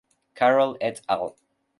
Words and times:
Carroll 0.33 0.77
et 0.81 0.99
al. 1.07 1.35